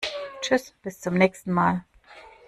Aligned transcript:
Tschüss, 0.41 0.71
bis 0.81 0.99
zum 0.99 1.13
nächsen 1.13 1.53
Mal! 1.53 1.85